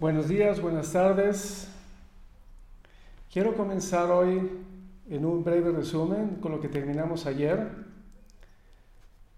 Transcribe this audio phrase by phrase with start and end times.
[0.00, 1.68] Buenos días, buenas tardes.
[3.32, 4.50] Quiero comenzar hoy
[5.08, 7.70] en un breve resumen con lo que terminamos ayer,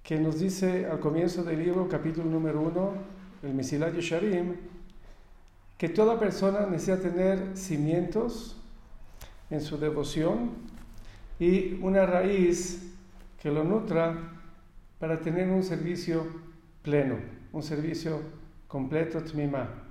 [0.03, 2.95] que nos dice al comienzo del libro, capítulo número uno,
[3.43, 4.55] el Mesilat Yesharim,
[5.77, 8.57] que toda persona necesita tener cimientos
[9.51, 10.53] en su devoción
[11.39, 12.95] y una raíz
[13.43, 14.17] que lo nutra
[14.99, 16.27] para tener un servicio
[16.81, 17.17] pleno,
[17.53, 18.23] un servicio
[18.67, 19.86] completo, tmima.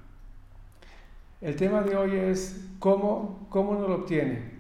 [1.42, 4.56] El tema de hoy es cómo, cómo uno lo obtiene.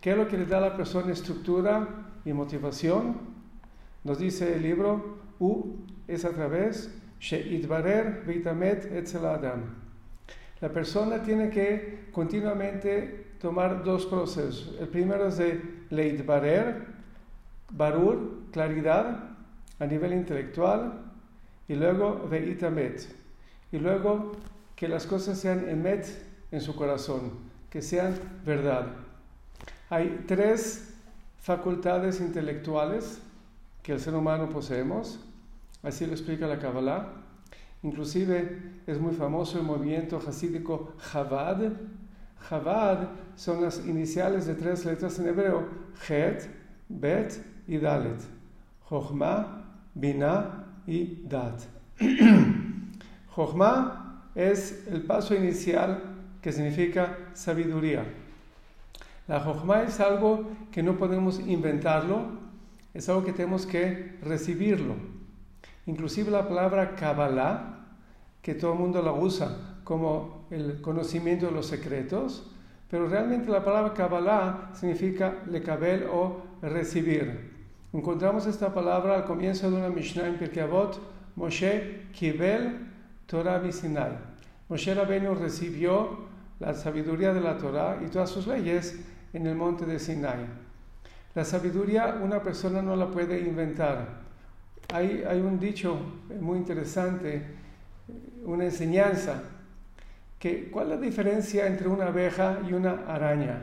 [0.00, 1.88] ¿Qué es lo que le da a la persona estructura
[2.24, 3.16] y motivación?
[4.04, 5.76] Nos dice el libro, U
[6.06, 9.62] es a través, Sheitbarer Vitamet Etzel Adam.
[10.60, 14.76] La persona tiene que continuamente tomar dos procesos.
[14.78, 16.86] El primero es de Leitbarer,
[17.70, 19.24] Barur, claridad
[19.78, 21.02] a nivel intelectual,
[21.66, 23.08] y luego Veitamet.
[23.72, 24.32] Y luego
[24.80, 26.06] que las cosas sean emet
[26.50, 27.32] en su corazón,
[27.68, 28.14] que sean
[28.46, 28.86] verdad.
[29.90, 30.94] Hay tres
[31.36, 33.20] facultades intelectuales
[33.82, 35.20] que el ser humano poseemos,
[35.82, 37.12] así lo explica la Kabbalah.
[37.82, 41.72] Inclusive es muy famoso el movimiento hasídico Chabad.
[42.48, 45.68] Chabad son las iniciales de tres letras en hebreo,
[46.08, 46.48] Het,
[46.88, 47.34] Bet
[47.68, 48.22] y Dalet.
[48.88, 49.62] Jochma,
[49.94, 51.64] Binah y Dat.
[53.36, 53.99] Jochma
[54.34, 56.02] es el paso inicial
[56.40, 58.04] que significa sabiduría.
[59.28, 62.38] La Jochma es algo que no podemos inventarlo,
[62.94, 64.94] es algo que tenemos que recibirlo.
[65.86, 67.86] Inclusive la palabra Kabbalah,
[68.42, 72.50] que todo el mundo la usa como el conocimiento de los secretos,
[72.90, 77.50] pero realmente la palabra Kabbalah significa lekabel o recibir.
[77.92, 81.00] Encontramos esta palabra al comienzo de una Mishnah en Pirkei Avot,
[81.36, 82.90] Moshe Kibel
[83.30, 84.10] Torah Sinai.
[84.68, 86.18] Moshe Rabbeinu recibió
[86.58, 88.98] la sabiduría de la Torah y todas sus leyes
[89.32, 90.46] en el monte de Sinai.
[91.36, 94.04] La sabiduría una persona no la puede inventar.
[94.92, 95.96] Hay, hay un dicho
[96.40, 97.40] muy interesante,
[98.44, 99.44] una enseñanza,
[100.40, 103.60] que ¿cuál es la diferencia entre una abeja y una araña?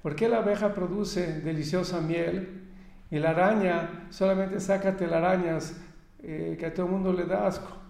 [0.00, 2.68] ¿Por qué la abeja produce deliciosa miel
[3.10, 5.74] y la araña solamente saca telarañas
[6.22, 7.85] eh, que a todo el mundo le da asco?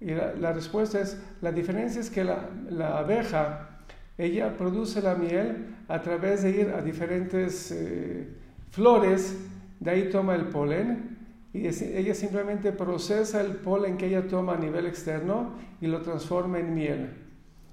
[0.00, 3.74] Y la, respuesta es, la diferencia es que la, la abeja
[4.16, 8.28] ella produce la miel a través de ir a diferentes eh,
[8.70, 9.36] flores,
[9.80, 11.18] de ahí toma el polen
[11.52, 16.58] y ella simplemente procesa el polen que ella toma a nivel externo y lo transforma
[16.58, 17.10] en miel.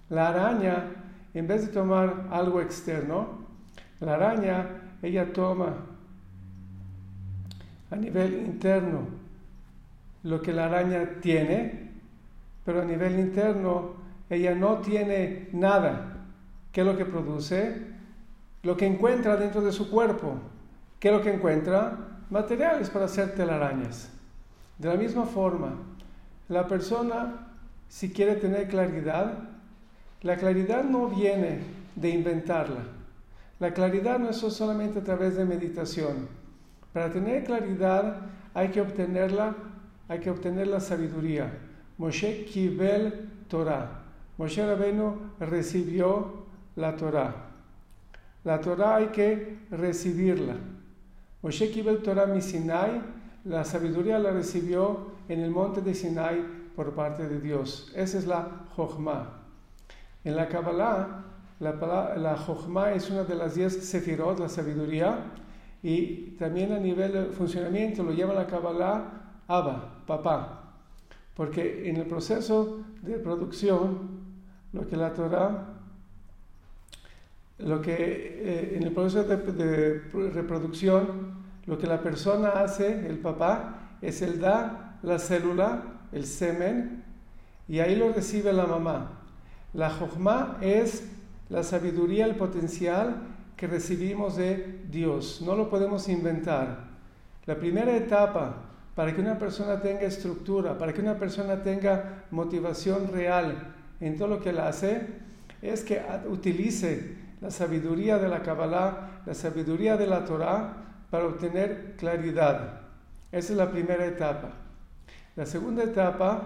[0.10, 0.86] La araña,
[1.34, 3.48] en vez de tomar algo externo,
[4.00, 4.68] la araña,
[5.02, 5.76] ella toma
[7.90, 9.08] a nivel interno
[10.24, 11.91] lo que la araña tiene,
[12.66, 13.96] pero a nivel interno
[14.30, 16.26] ella no tiene nada.
[16.72, 17.82] ¿Qué es lo que produce?
[18.64, 20.36] Lo que encuentra dentro de su cuerpo.
[21.00, 21.98] ¿Qué es lo que encuentra?
[22.30, 24.10] Materiales para hacer telarañas.
[24.78, 25.74] De la misma forma,
[26.48, 27.48] la persona,
[27.90, 29.50] si quiere tener claridad,
[30.22, 31.60] la claridad no viene
[31.96, 32.84] de inventarla.
[33.60, 36.28] La claridad no es solamente a través de meditación.
[36.94, 38.18] Para tener claridad
[38.54, 39.56] hay que obtenerla,
[40.08, 41.52] hay que obtener la sabiduría.
[42.02, 43.88] Moshe Kibel Torah.
[44.40, 47.32] Moshe Rabbeinu recibió la Torah.
[48.44, 50.56] La Torah hay que recibirla.
[51.44, 53.00] Moshe Kibel Torah mi Sinai,
[53.46, 56.44] la sabiduría la recibió en el monte de Sinai
[56.76, 57.92] por parte de Dios.
[57.96, 59.44] Esa es la Jochma.
[60.24, 61.24] En la Kabbalah,
[61.60, 65.20] la, la Jochma es una de las diez sefirot, la sabiduría,
[65.84, 70.71] y también a nivel de funcionamiento lo llama la Kabbalah Abba, papá.
[71.36, 74.22] Porque en el proceso de producción,
[74.74, 75.72] lo que la Torah
[77.66, 83.98] lo que eh, en el proceso de, reproducción, lo que la persona hace, el papá,
[84.02, 87.04] es el da la célula, el semen,
[87.68, 89.20] y ahí lo recibe la mamá.
[89.74, 91.08] La jojma es
[91.50, 95.42] la sabiduría, el potencial que recibimos de Dios.
[95.46, 96.90] No lo podemos inventar.
[97.46, 98.56] La primera etapa
[98.96, 104.28] para que una persona tenga estructura, para que una persona tenga motivación real en todo
[104.28, 105.08] lo que él hace,
[105.62, 110.74] es que utilice la sabiduría de la Kabbalah, la sabiduría de la Torah
[111.10, 112.82] para obtener claridad.
[113.32, 114.50] Esa es la primera etapa.
[115.36, 116.42] La segunda etapa,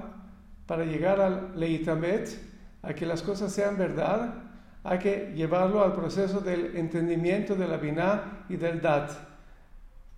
[0.67, 2.37] para llegar al Leitamet,
[2.83, 4.35] a que las cosas sean verdad,
[4.83, 9.09] hay que llevarlo al proceso del entendimiento de la Binah y del Dat.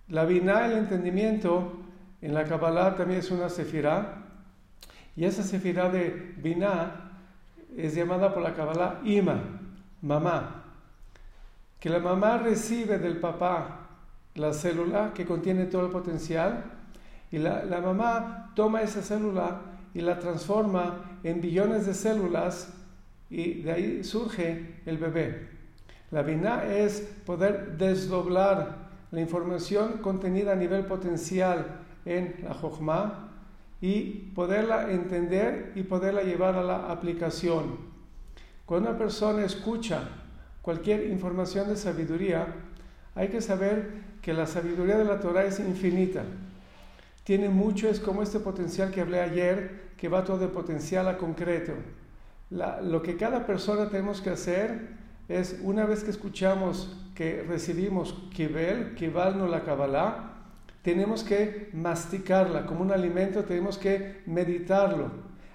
[0.08, 1.77] La Binah, el entendimiento,
[2.20, 4.24] en la Kabbalah también es una sefirá,
[5.16, 7.10] y esa sefirá de Binah
[7.76, 9.40] es llamada por la Kabbalah Ima,
[10.02, 10.64] mamá.
[11.80, 13.88] Que la mamá recibe del papá
[14.34, 16.64] la célula que contiene todo el potencial
[17.30, 19.60] y la, la mamá toma esa célula
[19.94, 22.72] y la transforma en billones de células
[23.30, 25.48] y de ahí surge el bebé.
[26.10, 33.28] La Binah es poder desdoblar la información contenida a nivel potencial en la Jochma
[33.80, 37.76] y poderla entender y poderla llevar a la aplicación.
[38.66, 40.08] Cuando una persona escucha
[40.62, 42.46] cualquier información de sabiduría,
[43.14, 46.24] hay que saber que la sabiduría de la Torah es infinita.
[47.24, 51.18] Tiene mucho, es como este potencial que hablé ayer, que va todo de potencial a
[51.18, 51.72] concreto.
[52.50, 54.96] lo que cada persona tenemos que hacer
[55.28, 60.27] es, una vez que escuchamos que recibimos Kibel, Kibal no la Kabbalah,
[60.88, 65.10] tenemos que masticarla como un alimento, tenemos que meditarlo.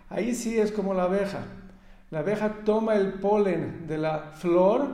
[0.07, 1.39] Ahí sí es como la abeja.
[2.11, 4.89] La abeja toma el polen de la flor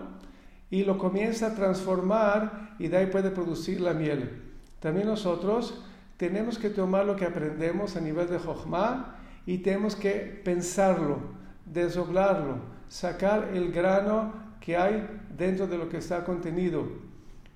[0.69, 4.41] y lo comienza a transformar y de ahí puede producir la miel.
[4.80, 5.83] También nosotros
[6.15, 11.18] tenemos que tomar lo que aprendemos a nivel de Jochma y tenemos que pensarlo,
[11.65, 14.31] desdoblarlo, sacar el grano
[14.62, 15.06] que hay
[15.38, 16.88] dentro de lo que está contenido.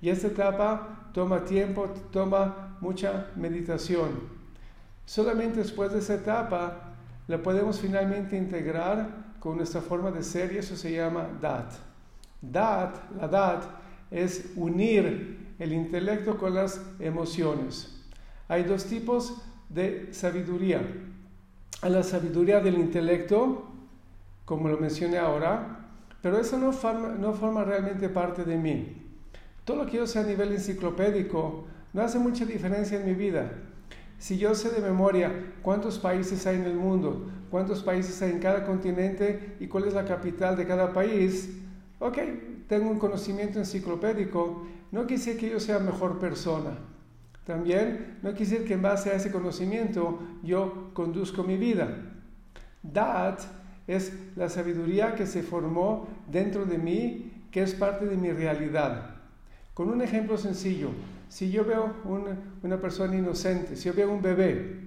[0.02, 4.10] Y esta etapa toma tiempo, toma mucha meditación.
[5.06, 6.94] Solamente después de esa etapa
[7.26, 11.72] la podemos finalmente integrar con nuestra forma de ser y eso se llama DAT.
[12.40, 13.64] DAT, la DAT,
[14.10, 18.02] es unir el intelecto con las emociones.
[18.48, 20.82] Hay dos tipos de sabiduría.
[21.82, 23.70] La sabiduría del intelecto,
[24.44, 25.88] como lo mencioné ahora,
[26.22, 28.96] pero eso no forma, no forma realmente parte de mí.
[29.64, 33.50] Todo lo que yo sé a nivel enciclopédico no hace mucha diferencia en mi vida.
[34.18, 35.32] Si yo sé de memoria
[35.62, 39.94] cuántos países hay en el mundo, cuántos países hay en cada continente y cuál es
[39.94, 41.50] la capital de cada país,
[42.00, 42.18] ok,
[42.68, 46.76] tengo un conocimiento enciclopédico, no quisiera que yo sea mejor persona.
[47.46, 51.96] También no quisiera que en base a ese conocimiento yo conduzco mi vida.
[52.92, 53.38] That
[53.86, 59.14] es la sabiduría que se formó dentro de mí, que es parte de mi realidad.
[59.74, 60.90] Con un ejemplo sencillo,
[61.28, 61.92] si yo veo
[62.62, 64.82] una, persona inocente, si yo veo un bebé,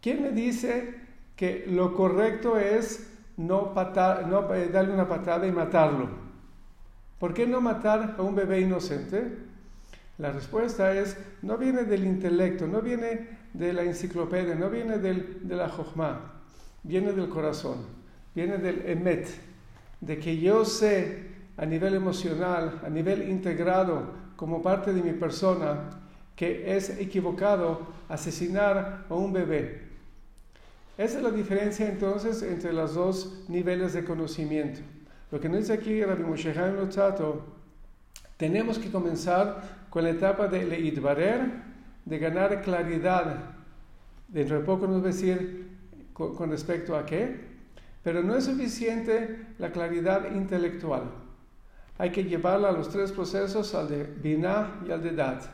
[0.00, 0.96] ¿quién me dice
[1.36, 6.08] que lo correcto es no, eh, darle una patada y matarlo?
[7.20, 9.38] ¿Por qué no matar a un bebé inocente?
[10.18, 15.56] La respuesta es, no viene del intelecto, no viene de la enciclopedia, no viene de
[15.56, 16.42] la jochma,
[16.82, 17.86] viene del corazón,
[18.34, 19.28] viene del emet,
[20.00, 21.31] de que yo sé
[21.62, 24.02] a nivel emocional, a nivel integrado,
[24.34, 25.90] como parte de mi persona,
[26.34, 29.82] que es equivocado asesinar a un bebé.
[30.98, 34.80] Esa es la diferencia entonces entre los dos niveles de conocimiento.
[35.30, 37.44] Lo que nos dice aquí Rabbi Moshe Lotzato,
[38.36, 41.42] tenemos que comenzar con la etapa de leidbarer,
[42.04, 43.36] de ganar claridad.
[44.26, 45.68] Dentro de poco nos va a decir
[46.12, 47.36] con respecto a qué,
[48.02, 51.21] pero no es suficiente la claridad intelectual
[52.02, 55.44] hay que llevarla a los tres procesos, al de Binah y al de Dat.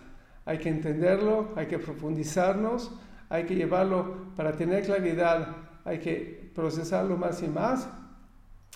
[0.47, 2.91] Hay que entenderlo, hay que profundizarnos,
[3.29, 7.87] hay que llevarlo para tener claridad, hay que procesarlo más y más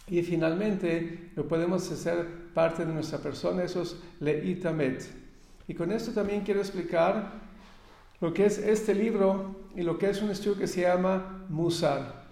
[0.06, 5.08] y finalmente lo podemos hacer parte de nuestra persona, eso es leitamet.
[5.66, 7.32] Y con esto también quiero explicar
[8.20, 12.26] lo que es este libro y lo que es un estudio que se llama Musar.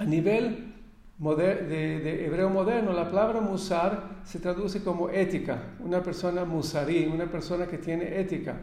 [0.00, 0.74] A nivel
[1.18, 7.66] de, hebreo moderno, la palabra musar se traduce como ética, una persona musarí, una persona
[7.66, 8.56] que tiene ética.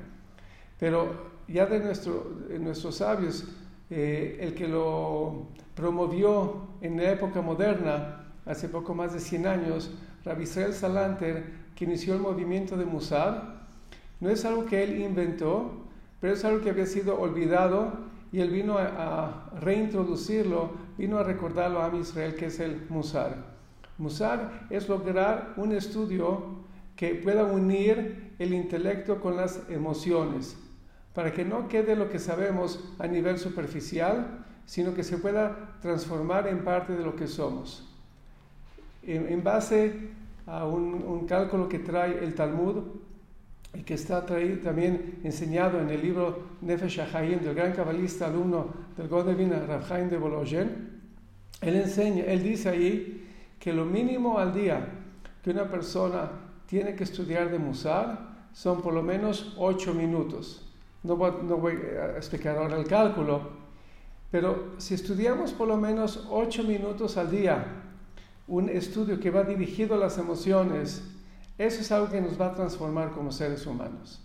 [0.79, 3.45] Pero ya de nuestro, nuestros sabios,
[3.89, 9.91] eh, el que lo promovió en la época moderna, hace poco más de 100 años,
[10.23, 11.43] Rabbi Israel Salanter,
[11.75, 13.65] que inició el movimiento de Musar,
[14.21, 15.85] no es algo que él inventó,
[16.21, 17.91] pero es algo que había sido olvidado
[18.31, 23.35] y él vino a, reintroducirlo, vino a recordarlo a Israel que es el Musar.
[23.97, 26.63] Musar es lograr un estudio
[26.95, 30.57] que pueda unir el intelecto con las emociones,
[31.13, 36.47] para que no quede lo que sabemos a nivel superficial, sino que se pueda transformar
[36.47, 37.89] en parte de lo que somos.
[39.03, 40.09] En, base
[40.47, 42.83] a un cálculo que trae el Talmud,
[43.75, 48.67] y que está traído, también enseñado en el libro Nefesh HaHayim del gran cabalista alumno
[48.95, 51.01] del Godevina Rav Chaim de Bologen,
[51.61, 53.27] él enseña, él dice ahí
[53.59, 54.87] que lo mínimo al día
[55.43, 56.29] que una persona
[56.67, 60.65] tiene que estudiar de Musar son por lo menos ocho minutos.
[61.03, 63.65] No voy, no voy a explicar ahora el cálculo,
[64.31, 67.65] Pero si estudiamos por lo menos ocho minutos al día,
[68.47, 71.03] un estudio que va dirigido a las emociones,
[71.57, 74.21] eso es algo que nos va a transformar como seres humanos.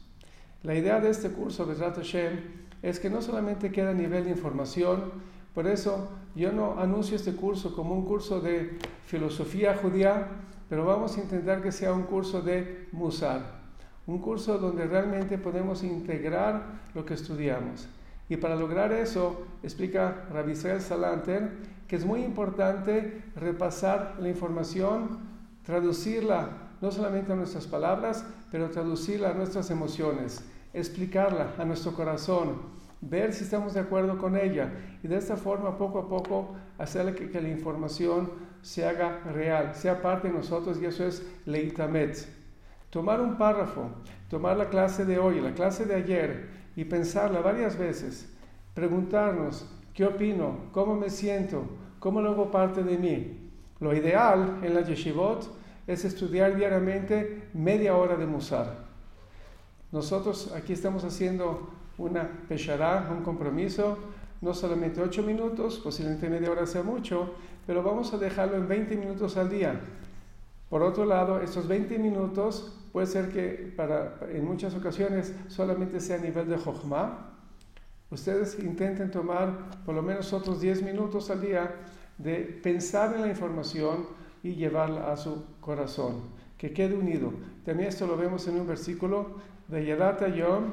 [0.63, 2.39] La idea de este curso, Besrat Hashem,
[2.83, 5.13] es que no solamente queda a nivel de información,
[5.55, 10.29] por eso yo no anuncio este curso como un curso de filosofía judía,
[10.69, 13.61] pero vamos a intentar que sea un curso de Musar,
[14.07, 17.89] un curso donde realmente podemos integrar lo que estudiamos.
[18.29, 21.51] Y para lograr eso, explica Rabbi Israel Salanter,
[21.89, 25.19] que es muy importante repasar la información,
[25.65, 32.81] traducirla no solamente a nuestras palabras, pero traducirla a nuestras emociones, explicarla a nuestro corazón,
[33.01, 34.73] ver si estamos de acuerdo con ella
[35.03, 38.31] y de esta forma poco a poco hacer que, la información
[38.63, 42.27] se haga real, sea parte de nosotros y eso es leitamet.
[42.91, 43.91] Tomar un párrafo,
[44.29, 48.29] tomar la clase de hoy, la clase de ayer y pensarla varias veces,
[48.75, 51.65] preguntarnos qué opino, cómo me siento,
[51.99, 53.51] cómo lo hago parte de mí.
[53.81, 58.85] Lo ideal en la yeshivot es estudiar diariamente media hora de Musar.
[59.93, 63.99] Nosotros aquí estamos haciendo una peshará, un compromiso,
[64.41, 67.35] no solamente ocho minutos, posiblemente media hora sea mucho,
[67.67, 69.81] pero vamos a dejarlo en 20 minutos al día.
[70.71, 76.17] Por otro lado, estos 20 minutos puede ser que para, en muchas ocasiones solamente sea
[76.17, 77.33] a nivel de Jochma.
[78.11, 81.75] Ustedes intenten tomar por lo menos otros 10 minutos al día
[82.19, 84.07] de pensar en la información,
[84.42, 86.23] y llevarla a su corazón,
[86.56, 87.32] que quede unido.
[87.64, 90.64] También esto lo vemos en un versículo de Yom,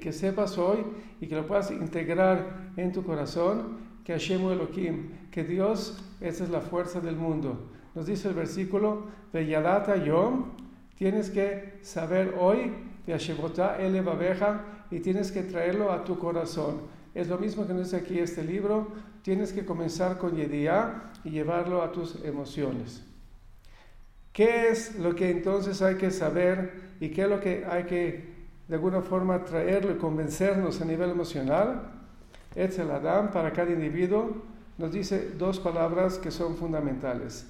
[0.00, 0.84] que sepas hoy
[1.20, 6.50] y que lo puedas integrar en tu corazón, que Hashem Elohim, que Dios, esa es
[6.50, 7.70] la fuerza del mundo.
[7.94, 10.52] Nos dice el versículo de Yadata Yom,
[10.96, 12.72] tienes que saber hoy,
[13.06, 16.97] Yashivota Elevaveja, y tienes que traerlo a tu corazón.
[17.18, 21.30] Es lo mismo que nos dice aquí este libro, tienes que comenzar con Yediyah y
[21.30, 23.02] llevarlo a tus emociones.
[24.32, 28.24] ¿Qué es lo que entonces hay que saber y qué es lo que hay que
[28.68, 31.90] de alguna forma traerlo y convencernos a nivel emocional?
[32.54, 34.36] Etzel Adam para cada individuo
[34.78, 37.48] nos dice dos palabras que son fundamentales.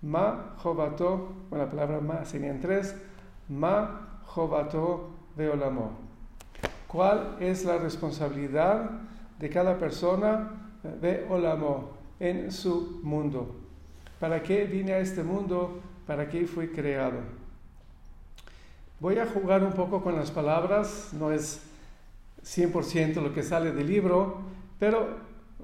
[0.00, 2.94] Ma jovato, bueno, la palabra ma serían tres.
[3.50, 6.08] Ma jovato veolamo.
[6.88, 9.09] ¿Cuál es la responsabilidad
[9.40, 10.50] de cada persona
[11.00, 13.56] de Olamo en su mundo.
[14.20, 15.80] ¿Para qué vine a este mundo?
[16.06, 17.20] ¿Para qué fui creado?
[19.00, 21.62] Voy a jugar un poco con las palabras, no es
[22.44, 24.42] 100% lo que sale del libro,
[24.78, 25.16] pero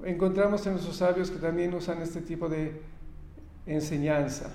[0.03, 2.81] encontramos en nuestros sabios que también usan este tipo de
[3.67, 4.51] enseñanza.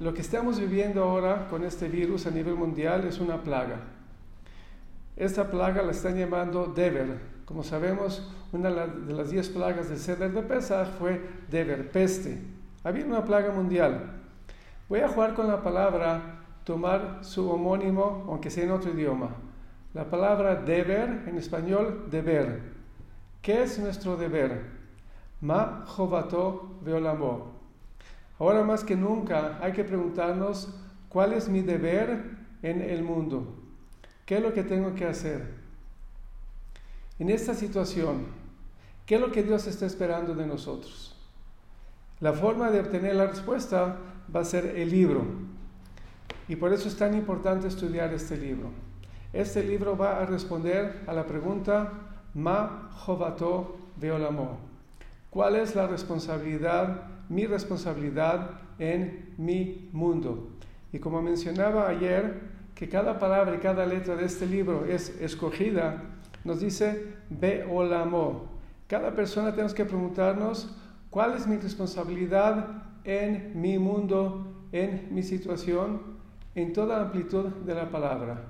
[0.00, 3.80] Lo que estamos viviendo ahora con este virus a nivel mundial es una plaga.
[5.16, 10.32] Esta plaga la están llamando Dever, como sabemos, una de las diez plagas del Ceder
[10.32, 11.18] de Pesach fue
[11.50, 12.42] Deber, peste.
[12.84, 14.20] Había una plaga mundial.
[14.86, 19.30] Voy a jugar con la palabra, tomar su homónimo, aunque sea en otro idioma.
[19.94, 22.60] La palabra deber, en español, deber.
[23.40, 24.66] ¿Qué es nuestro deber?
[25.40, 27.54] Ma jovato veolamo.
[28.38, 30.78] Ahora más que nunca hay que preguntarnos
[31.08, 32.24] cuál es mi deber
[32.60, 33.56] en el mundo.
[34.26, 35.57] ¿Qué es lo que tengo que hacer?
[37.18, 38.26] En esta situación,
[39.04, 41.16] ¿qué es lo que Dios está esperando de nosotros?
[42.20, 43.96] La forma de obtener la respuesta
[44.34, 45.24] va a ser el libro.
[46.46, 48.70] Y por eso es tan importante estudiar este libro.
[49.32, 51.92] Este libro va a responder a la pregunta
[52.34, 54.58] Ma Jovato Veolamo.
[55.30, 60.50] ¿Cuál es la responsabilidad, mi responsabilidad en mi mundo?
[60.92, 62.40] Y como mencionaba ayer,
[62.76, 66.04] que cada palabra y cada letra de este libro es escogida
[66.44, 68.48] nos dice Beolamo.
[68.86, 70.74] Cada persona tenemos que preguntarnos
[71.10, 76.18] cuál es mi responsabilidad en mi mundo, en mi situación,
[76.54, 78.44] en toda amplitud de la palabra.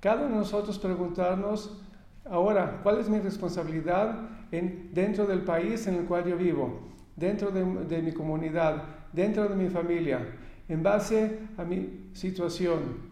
[0.00, 1.82] Cada uno de nosotros preguntarnos
[2.24, 6.80] ahora cuál es mi responsabilidad en, dentro del país en el cual yo vivo,
[7.16, 10.26] dentro de, de mi comunidad, dentro de mi familia,
[10.68, 13.10] en base a mi situación.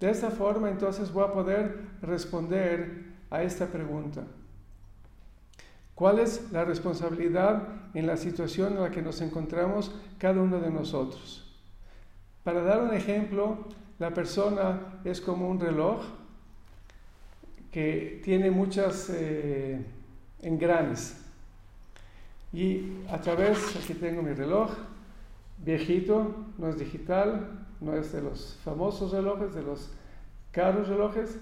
[0.00, 4.24] De esta forma entonces voy a poder responder a esta pregunta.
[5.94, 10.70] ¿Cuál es la responsabilidad en la situación en la que nos encontramos cada uno de
[10.70, 11.44] nosotros?
[12.44, 13.66] Para dar un ejemplo,
[13.98, 16.00] la persona es como un reloj
[17.72, 19.84] que tiene muchas eh,
[20.40, 21.16] engranes.
[22.52, 24.70] Y a través, aquí tengo mi reloj,
[25.64, 29.90] viejito, no es digital, no es de los famosos relojes, de los
[30.52, 31.38] caros relojes,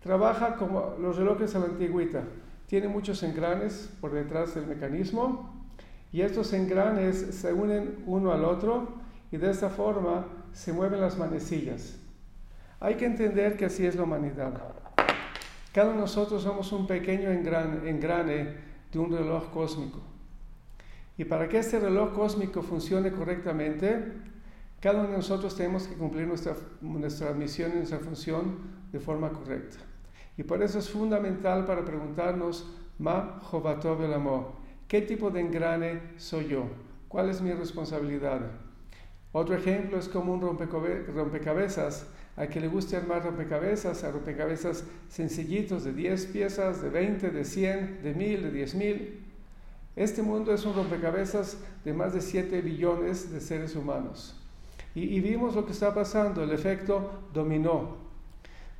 [0.00, 2.24] trabaja como los relojes a la antigüita.
[2.66, 5.66] Tiene muchos engranes por detrás del mecanismo
[6.12, 8.88] y estos engranes se unen uno al otro
[9.30, 11.98] y de esta forma se mueven las manecillas.
[12.80, 14.52] Hay que entender que así es la humanidad.
[15.72, 18.54] Cada uno de nosotros somos un pequeño engrane
[18.92, 20.00] de un reloj cósmico.
[21.16, 24.12] Y para que este reloj cósmico funcione correctamente,
[24.80, 28.58] cada uno de nosotros tenemos que cumplir nuestra, nuestra misión y nuestra función
[28.92, 29.78] de forma correcta.
[30.38, 32.66] Y por eso es fundamental para preguntarnos,
[32.98, 34.52] Ma Jovatov el amor,
[34.88, 36.64] ¿qué tipo de engrane soy yo?
[37.08, 38.40] ¿Cuál es mi responsabilidad?
[39.32, 42.06] Otro ejemplo es como un rompecabezas.
[42.36, 47.44] A que le guste armar rompecabezas, a rompecabezas sencillitos de 10 piezas, de 20, de
[47.44, 49.08] 100, de 1000, de 10.000.
[49.96, 54.40] Este mundo es un rompecabezas de más de 7 billones de seres humanos.
[54.94, 58.07] Y, vimos lo que está pasando, el efecto dominó.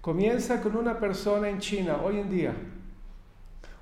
[0.09, 2.55] Comienza con una persona en China hoy en día.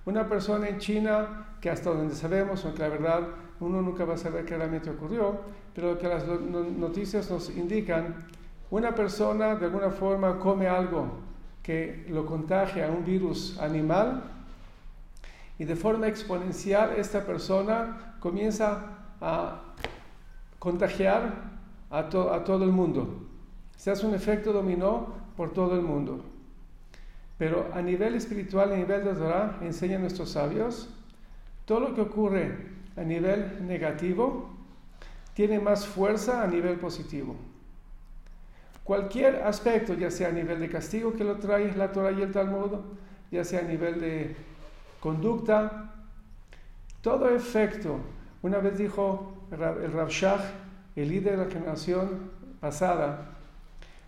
[0.06, 3.28] Una persona en China que hasta donde sabemos, aunque la verdad
[3.60, 5.38] uno nunca va a saber qué realmente ocurrió,
[5.72, 8.26] pero lo que las noticias nos indican,
[8.72, 11.12] una persona de alguna forma come algo
[11.62, 14.24] que lo contagia a un virus animal
[15.60, 18.82] y de forma exponencial esta persona comienza
[19.20, 19.62] a
[20.58, 21.52] contagiar
[21.88, 23.28] a, todo el mundo.
[23.76, 26.24] Se hace un efecto dominó por todo el mundo.
[27.38, 30.88] Pero a nivel espiritual, a nivel de Torah, enseñan nuestros sabios,
[31.64, 32.56] todo lo que ocurre
[32.96, 34.50] a nivel negativo
[35.34, 37.36] tiene más fuerza a nivel positivo.
[38.84, 42.32] Cualquier aspecto, ya sea a nivel de castigo que lo trae la Torah y el
[42.32, 42.70] Talmud,
[43.30, 44.36] ya sea a nivel de
[45.00, 45.92] conducta,
[47.02, 47.98] todo efecto,
[48.42, 50.40] una vez dijo el Rav Shach,
[50.94, 53.35] el líder de la generación pasada,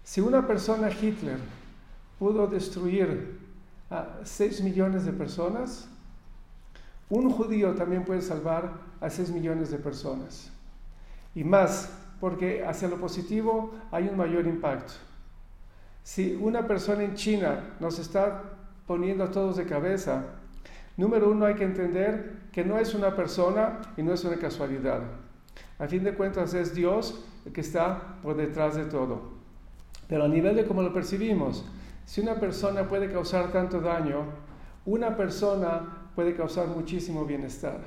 [0.08, 1.36] si una persona Hitler
[2.18, 3.38] pudo destruir
[3.90, 5.86] a 6 millones de personas,
[7.10, 8.72] un judío también puede salvar
[9.02, 10.50] a 6 millones de personas.
[11.34, 14.94] Y más, porque hacia lo positivo hay un mayor impacto.
[16.02, 18.44] Si una persona en China nos está
[18.86, 20.24] poniendo a todos de cabeza,
[20.96, 25.02] número uno hay que entender que no es una persona y no es una casualidad.
[25.78, 29.37] A fin de cuentas es Dios el que está por detrás de todo.
[30.08, 31.64] Pero a nivel de cómo lo percibimos,
[32.06, 34.24] si una persona puede causar tanto daño,
[34.86, 37.78] una persona puede causar muchísimo bienestar.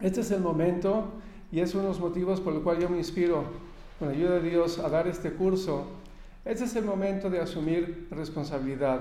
[0.00, 1.12] Este es el momento
[1.52, 3.44] y es uno de los motivos por el cual yo me inspiro
[3.98, 5.86] con la ayuda de Dios a dar este curso.
[6.44, 9.00] Este es el momento de asumir responsabilidad.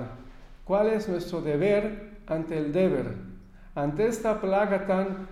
[0.65, 3.15] ¿Cuál es nuestro deber ante el deber?
[3.73, 5.27] Ante esta plaga tan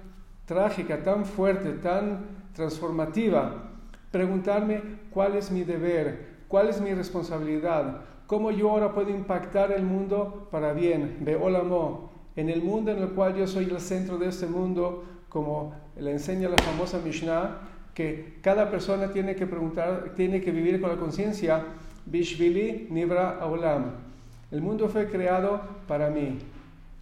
[0.46, 2.20] trágica, tan fuerte, tan
[2.54, 3.72] transformativa,
[4.12, 9.84] preguntarme cuál es mi deber, cuál es mi responsabilidad, cómo yo ahora puedo impactar el
[9.84, 14.28] mundo para bien, Beolamo, en el mundo en el cual yo soy el centro de
[14.28, 17.60] este mundo, como le enseña la famosa Mishnah,
[17.94, 21.64] que cada persona tiene que preguntar, tiene que vivir con la conciencia,
[22.06, 23.92] Bishvili Nibra Aulam.
[24.52, 26.40] El mundo fue creado para mí.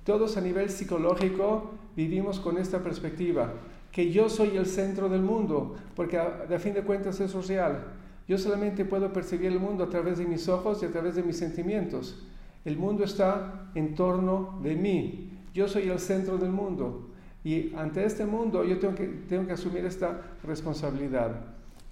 [0.04, 3.54] Todos a nivel psicológico vivimos con esta perspectiva
[3.92, 7.84] que yo soy el centro del mundo, porque a, fin de cuentas es real.
[8.28, 11.24] Yo solamente puedo percibir el mundo a través de mis ojos y a través de
[11.24, 12.24] mis sentimientos.
[12.64, 15.32] El mundo está en torno de mí.
[15.54, 17.10] Yo soy el centro del mundo.
[17.44, 21.32] Y ante este mundo yo tengo que, tengo que asumir esta responsabilidad.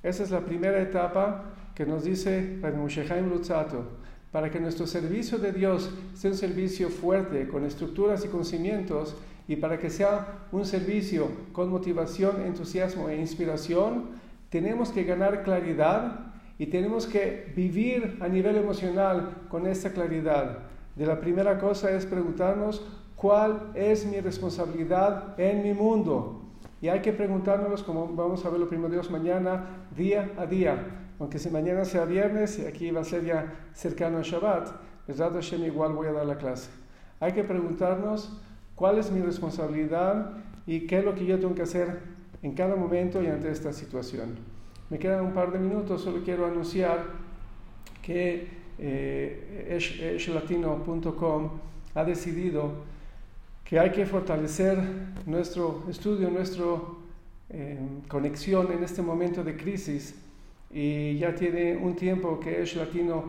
[0.02, 1.44] Esa es la primera etapa
[1.76, 4.00] que nos dice Rabbi Lutzato.
[4.32, 9.18] Para que nuestro servicio de Dios sea un servicio fuerte, con estructuras y con cimientos,
[9.46, 14.21] y para que sea un servicio con motivación, entusiasmo e inspiración,
[14.52, 20.60] tenemos que ganar claridad y tenemos que vivir a nivel emocional con esta claridad.
[20.96, 22.86] De la primera cosa es preguntarnos
[23.16, 26.42] cuál es mi responsabilidad en mi mundo.
[26.82, 30.86] Y hay que preguntárnoslo, como vamos a ver lo primero Dios mañana, día a día.
[31.18, 34.70] Aunque si mañana sea viernes aquí va a ser ya cercano a Shabbat,
[35.08, 36.70] Besrat Hashem igual voy a dar la clase.
[37.22, 38.38] Hay que preguntarnos
[38.76, 40.34] cuál es mi responsabilidad
[40.68, 42.02] y qué es lo que yo tengo que hacer
[42.44, 44.36] en cada momento y ante esta situación.
[44.90, 47.06] Me quedan un par de minutos, solo quiero anunciar
[48.02, 49.78] que eh,
[50.16, 51.50] eshelatino.com
[51.94, 52.74] ha decidido
[53.64, 54.78] que hay que fortalecer
[55.26, 56.66] nuestro estudio, nuestra
[57.50, 60.16] eh, conexión en este momento de crisis
[60.70, 63.24] y ya tiene un tiempo que Esh Latino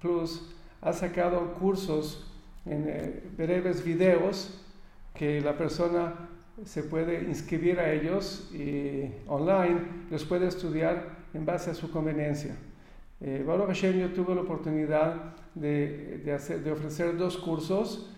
[0.00, 2.26] Plus ha sacado cursos
[2.66, 4.62] en eh, breves videos
[5.14, 6.14] que la persona
[6.64, 12.56] se puede inscribir a ellos y online los puede estudiar en base a su conveniencia.
[13.20, 18.12] Eh, Baruch Hashem, yo tuve la oportunidad de ofrecer dos cursos.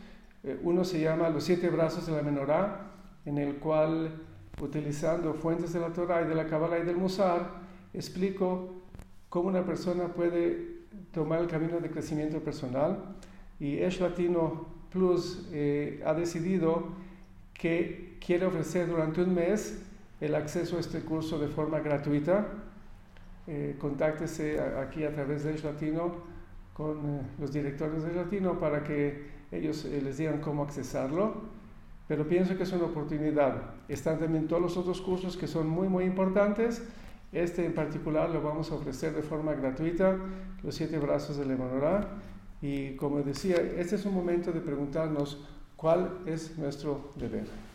[0.44, 2.92] Eh, uno se llama Los siete brazos de la menorá,
[3.24, 4.22] en el cual,
[4.60, 7.50] utilizando fuentes de la Torah y de la Kabbalah y del Musar,
[7.92, 8.82] explico
[9.28, 10.78] cómo una persona puede
[11.12, 13.16] tomar el camino de crecimiento personal.
[13.58, 16.88] Y Esh Latino Plus eh, ha decidido
[17.52, 19.82] que quiere ofrecer durante un mes
[20.20, 22.46] el acceso a este curso de forma gratuita
[23.50, 26.16] eh, contáctese aquí a través de Latino
[26.74, 31.44] con eh, los directores de Latino para que ellos eh, les digan cómo accesarlo.
[32.06, 33.70] Pero pienso que es una oportunidad.
[33.88, 36.82] Están también todos los otros cursos que son muy, muy importantes.
[37.32, 40.18] Este en particular lo vamos a ofrecer de forma gratuita,
[40.62, 42.06] los siete brazos de Lemonorá.
[42.60, 45.42] Y como decía, este es un momento de preguntarnos
[45.74, 47.67] cuál es nuestro deber.